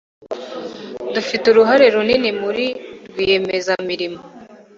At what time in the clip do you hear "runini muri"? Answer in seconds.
1.93-2.65